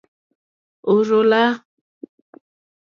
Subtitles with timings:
[0.91, 1.43] Ò rzô lá.